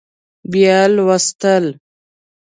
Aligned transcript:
بیا 0.51 0.79
لوستل 0.95 1.65